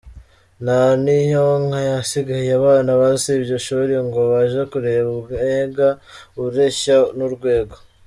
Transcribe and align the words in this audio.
Nta 0.63 0.79
n’iyonka 1.03 1.79
yasigaye, 1.89 2.49
abana 2.59 2.91
basibye 3.01 3.53
ishuri 3.59 3.93
ngo 4.05 4.19
baje 4.31 4.61
kureba 4.71 5.07
umwega 5.15 5.87
ureshya 6.43 6.97
n’urwego! 7.17 7.75